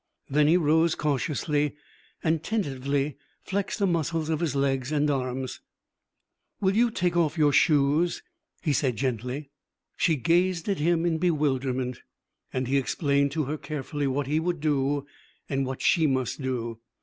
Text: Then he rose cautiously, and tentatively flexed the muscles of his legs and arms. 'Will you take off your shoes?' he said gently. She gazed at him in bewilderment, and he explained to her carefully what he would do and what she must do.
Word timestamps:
Then 0.31 0.47
he 0.47 0.57
rose 0.57 0.95
cautiously, 0.95 1.75
and 2.23 2.43
tentatively 2.43 3.17
flexed 3.43 3.77
the 3.77 3.85
muscles 3.85 4.29
of 4.31 4.39
his 4.39 4.55
legs 4.55 4.91
and 4.91 5.07
arms. 5.11 5.61
'Will 6.59 6.75
you 6.75 6.89
take 6.89 7.15
off 7.15 7.37
your 7.37 7.53
shoes?' 7.53 8.23
he 8.63 8.73
said 8.73 8.95
gently. 8.95 9.51
She 9.97 10.15
gazed 10.15 10.67
at 10.67 10.79
him 10.79 11.05
in 11.05 11.19
bewilderment, 11.19 11.99
and 12.51 12.67
he 12.67 12.77
explained 12.77 13.31
to 13.33 13.43
her 13.43 13.59
carefully 13.59 14.07
what 14.07 14.25
he 14.25 14.39
would 14.39 14.59
do 14.59 15.05
and 15.47 15.67
what 15.67 15.83
she 15.83 16.07
must 16.07 16.41
do. 16.41 16.79